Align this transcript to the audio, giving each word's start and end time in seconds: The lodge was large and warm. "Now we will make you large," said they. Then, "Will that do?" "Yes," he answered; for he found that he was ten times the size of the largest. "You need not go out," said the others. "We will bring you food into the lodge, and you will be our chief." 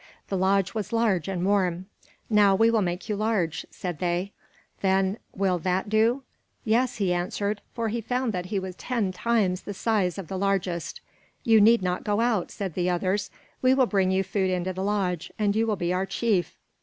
The 0.29 0.35
lodge 0.37 0.73
was 0.73 0.91
large 0.91 1.27
and 1.27 1.45
warm. 1.45 1.85
"Now 2.27 2.55
we 2.55 2.71
will 2.71 2.81
make 2.81 3.07
you 3.07 3.15
large," 3.15 3.67
said 3.69 3.99
they. 3.99 4.31
Then, 4.81 5.19
"Will 5.35 5.59
that 5.59 5.89
do?" 5.89 6.23
"Yes," 6.65 6.97
he 6.97 7.13
answered; 7.13 7.61
for 7.75 7.89
he 7.89 8.01
found 8.01 8.33
that 8.33 8.47
he 8.47 8.57
was 8.57 8.75
ten 8.77 9.11
times 9.11 9.61
the 9.61 9.75
size 9.75 10.17
of 10.17 10.27
the 10.27 10.39
largest. 10.39 11.01
"You 11.43 11.61
need 11.61 11.83
not 11.83 12.03
go 12.03 12.19
out," 12.19 12.49
said 12.49 12.73
the 12.73 12.89
others. 12.89 13.29
"We 13.61 13.75
will 13.75 13.85
bring 13.85 14.09
you 14.09 14.23
food 14.23 14.49
into 14.49 14.73
the 14.73 14.81
lodge, 14.83 15.31
and 15.37 15.55
you 15.55 15.67
will 15.67 15.75
be 15.75 15.93
our 15.93 16.07
chief." 16.07 16.57